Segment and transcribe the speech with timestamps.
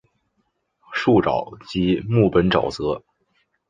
[0.93, 3.03] 树沼即木本沼泽。